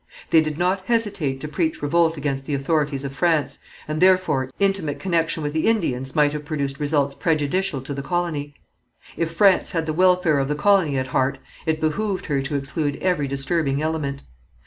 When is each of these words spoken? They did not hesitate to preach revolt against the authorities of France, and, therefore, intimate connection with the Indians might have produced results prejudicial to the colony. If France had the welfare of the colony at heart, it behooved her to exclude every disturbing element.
They 0.31 0.41
did 0.41 0.57
not 0.57 0.83
hesitate 0.85 1.39
to 1.41 1.47
preach 1.47 1.83
revolt 1.83 2.17
against 2.17 2.47
the 2.47 2.55
authorities 2.55 3.03
of 3.03 3.13
France, 3.15 3.59
and, 3.87 3.99
therefore, 3.99 4.49
intimate 4.59 4.97
connection 4.97 5.43
with 5.43 5.53
the 5.53 5.67
Indians 5.67 6.15
might 6.15 6.33
have 6.33 6.43
produced 6.43 6.79
results 6.79 7.13
prejudicial 7.13 7.81
to 7.81 7.93
the 7.93 8.01
colony. 8.01 8.55
If 9.15 9.29
France 9.29 9.73
had 9.73 9.85
the 9.85 9.93
welfare 9.93 10.39
of 10.39 10.47
the 10.47 10.55
colony 10.55 10.97
at 10.97 11.05
heart, 11.13 11.37
it 11.67 11.79
behooved 11.79 12.25
her 12.25 12.41
to 12.41 12.55
exclude 12.55 12.95
every 12.95 13.27
disturbing 13.27 13.79
element. 13.79 14.23